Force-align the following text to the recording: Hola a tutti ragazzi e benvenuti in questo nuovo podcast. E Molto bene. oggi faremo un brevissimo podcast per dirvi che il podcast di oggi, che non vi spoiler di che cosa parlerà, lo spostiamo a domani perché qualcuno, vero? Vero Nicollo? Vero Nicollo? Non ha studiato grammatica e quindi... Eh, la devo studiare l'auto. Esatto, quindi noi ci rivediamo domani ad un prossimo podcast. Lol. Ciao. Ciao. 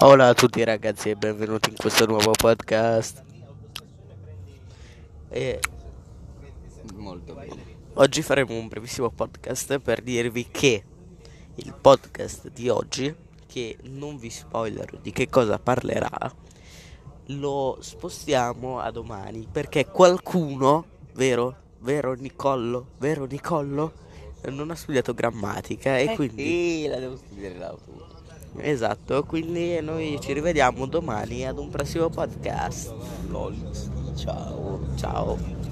Hola 0.00 0.28
a 0.28 0.34
tutti 0.34 0.62
ragazzi 0.62 1.10
e 1.10 1.16
benvenuti 1.16 1.70
in 1.70 1.76
questo 1.76 2.06
nuovo 2.06 2.30
podcast. 2.32 3.22
E 5.30 5.60
Molto 6.94 7.34
bene. 7.34 7.62
oggi 7.94 8.22
faremo 8.22 8.54
un 8.58 8.68
brevissimo 8.68 9.10
podcast 9.10 9.78
per 9.78 10.02
dirvi 10.02 10.48
che 10.50 10.82
il 11.56 11.74
podcast 11.80 12.50
di 12.50 12.68
oggi, 12.68 13.14
che 13.46 13.76
non 13.84 14.18
vi 14.18 14.30
spoiler 14.30 14.98
di 15.00 15.12
che 15.12 15.28
cosa 15.28 15.58
parlerà, 15.58 16.32
lo 17.28 17.78
spostiamo 17.80 18.80
a 18.80 18.90
domani 18.90 19.48
perché 19.50 19.86
qualcuno, 19.86 20.84
vero? 21.14 21.64
Vero 21.80 22.14
Nicollo? 22.14 22.88
Vero 22.98 23.24
Nicollo? 23.26 23.92
Non 24.50 24.70
ha 24.70 24.74
studiato 24.74 25.12
grammatica 25.12 25.98
e 25.98 26.14
quindi... 26.14 26.84
Eh, 26.84 26.88
la 26.88 26.98
devo 26.98 27.16
studiare 27.16 27.58
l'auto. 27.58 28.14
Esatto, 28.58 29.24
quindi 29.24 29.80
noi 29.80 30.18
ci 30.20 30.32
rivediamo 30.32 30.86
domani 30.86 31.46
ad 31.46 31.58
un 31.58 31.68
prossimo 31.68 32.08
podcast. 32.08 32.92
Lol. 33.28 33.54
Ciao. 34.14 34.80
Ciao. 34.96 35.65